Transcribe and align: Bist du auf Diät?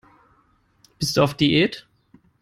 Bist 0.97 1.15
du 1.15 1.21
auf 1.21 1.35
Diät? 1.35 1.85